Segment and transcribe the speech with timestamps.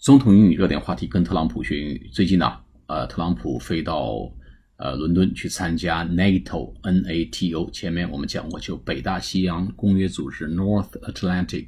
[0.00, 2.08] 总统英语热点话题，跟特朗普学英语。
[2.10, 4.32] 最近呢，呃，特朗普飞到
[4.78, 7.70] 呃伦敦去参加 NATO，N-A-T-O。
[7.70, 11.66] 前面我们讲过，就北大西洋公约组织 （North Atlantic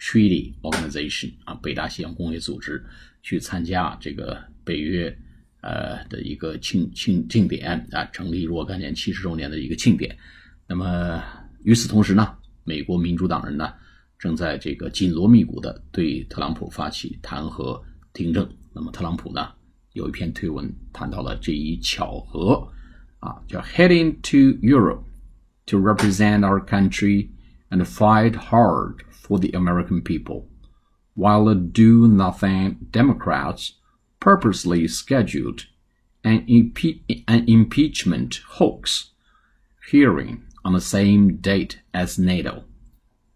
[0.00, 2.82] Treaty Organization） 啊，北大西洋公约组织
[3.22, 5.14] 去参加这个北约
[5.60, 10.16] 呃的一个庆庆庆典啊，成立若干年七十周年的一个庆典。
[10.66, 11.22] 那么
[11.62, 13.70] 与此同时呢，美国民主党人呢？
[14.17, 17.81] 正在这个紧锣密鼓的对特朗普发起弹劾
[18.13, 18.47] 听证。
[18.73, 19.49] 那么特朗普呢，
[19.93, 22.71] 有一篇推文谈到了这一巧合
[23.19, 25.03] 啊，叫 “Heading to Europe
[25.65, 27.29] to represent our country
[27.69, 30.45] and fight hard for the American people,
[31.15, 33.71] while the do-nothing Democrats
[34.19, 35.65] purposely scheduled
[36.23, 39.11] an, impe an impeachment hoax
[39.91, 42.63] hearing on the same date as NATO.”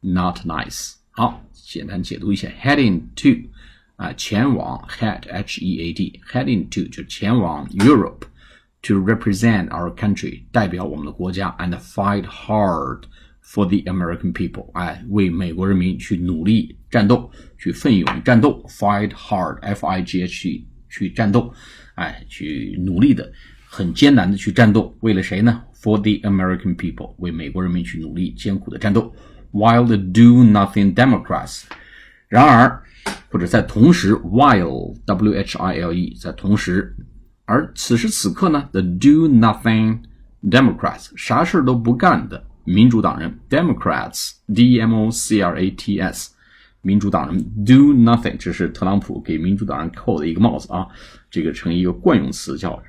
[0.02, 0.96] Not nice。
[1.12, 3.50] 好，简单解读一下，heading to
[3.96, 8.24] 啊，前往 head h e a d heading to 就前往 Europe
[8.82, 13.04] to represent our country 代表我们的国家 and fight hard
[13.42, 21.54] for the American people 哎，为美国人民去努力战斗，去奋勇战斗，fight hard f i g h 去战斗，
[21.96, 23.32] 哎，去努力的，
[23.73, 29.15] 很艰难的去战斗，为了谁呢？For the American people 为美国人民去努力艰苦的战斗。
[29.53, 31.63] while the do-nothing Democrats，
[32.29, 32.83] 然而
[33.31, 36.97] 或者在同时，while w h i l e 在同时，
[37.45, 40.01] 而此时此刻呢，the do-nothing
[40.43, 46.33] Democrats 啥事都不干的民主党人 Democrats d m o c r a t s
[46.83, 50.87] 民主党人 do nothing，这是特朗普给民主党人扣的一个帽子啊，
[51.31, 52.81] 这个成一个惯用词叫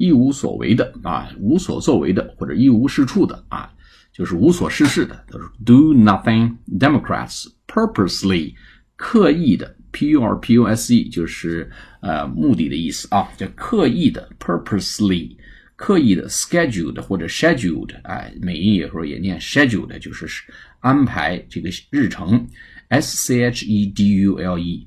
[0.00, 3.70] 一无所为的啊，无所作为的或者一无是处的啊。
[4.12, 8.54] 就是无所事事的，都是 do nothing Democrats purposely
[8.96, 15.36] 刻意的 p u r p u s e 就是呃目的的意思啊，叫刻意的 purposely
[15.76, 20.26] 刻意的 scheduled 或者 scheduled 哎，美音有时候也念 scheduled，就是
[20.80, 22.46] 安排这个日程
[22.88, 24.86] s c h e d u l e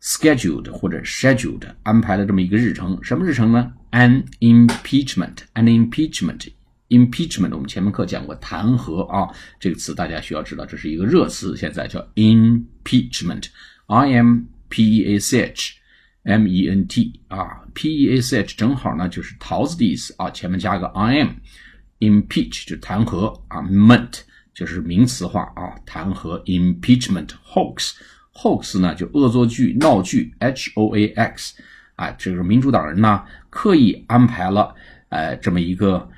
[0.00, 9.29] scheduled 或者 scheduled 安排了这么一个日程，什么日程呢 ？an impeachment，an impeachment。Impeachment，我们前面课讲过弹劾啊，
[9.59, 15.75] 这个词大家需要知道，这是一个热词，现在叫 impeachment，I M P E A C H
[16.23, 24.21] M E N T 啊，P E A C H 正好呢就是桃子的意思啊，前面加个 I M，impeach 就弹劾啊，ment
[24.55, 31.53] 就是名词化啊，弹劾 impeachment hoax，hoax 呢就恶作剧、闹剧，H O A X
[31.97, 33.23] 啊，这个民主党人呢
[33.54, 34.74] 刻意安排了
[35.10, 36.10] 呃这么一个。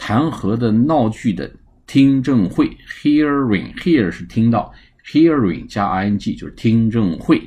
[0.00, 1.50] 弹劾的闹剧的
[1.84, 2.70] 听证会
[3.02, 4.72] ，hearing，hear 是听到
[5.04, 7.38] ，hearing 加 ing 就是听证会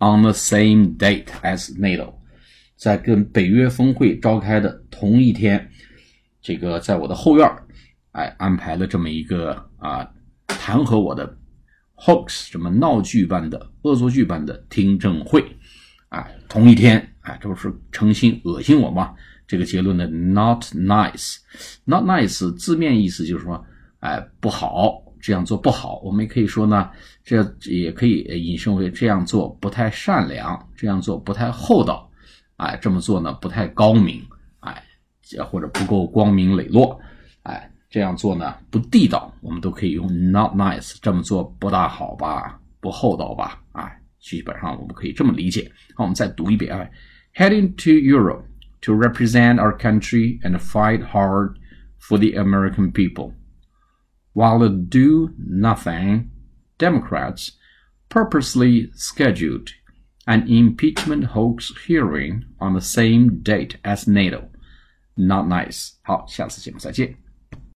[0.00, 2.12] ，on the same date as NATO，
[2.74, 5.70] 在跟北约峰会召开的同一天，
[6.42, 7.48] 这个在我的后院
[8.10, 10.10] 哎，安排了这么一个啊，
[10.48, 11.38] 弹劾我的
[11.94, 15.44] hoax，什么闹剧般的、恶作剧般的听证会，
[16.10, 19.14] 哎，同一天，哎，这不是诚心恶心我吗？
[19.46, 23.64] 这个结论呢，not nice，not nice 字面意思就是说，
[24.00, 26.00] 哎，不好，这样做不好。
[26.04, 26.90] 我们也可以说呢，
[27.24, 32.10] 这也可以引申为这样做不太善良，这样做不太厚道，
[32.56, 34.20] 哎，这么做呢不太高明，
[34.60, 34.82] 哎，
[35.48, 37.00] 或者不够光明磊落，
[37.44, 39.32] 哎，这样做呢不地道。
[39.40, 45.71] 我们都可以用 not nice，这么做不大好吧，不厚道吧，哎，基本上我们可以这么理解。
[45.95, 46.89] 好，我们再读一遍啊，
[47.35, 51.57] heading to Europe。to represent our country and fight hard
[51.97, 53.33] for the American people,
[54.33, 56.29] while the do nothing
[56.77, 57.53] Democrats
[58.09, 59.69] purposely scheduled
[60.27, 64.49] an impeachment hoax hearing on the same date as NATO.
[65.15, 65.93] Not nice.
[66.03, 67.15] 好，下次节目再见。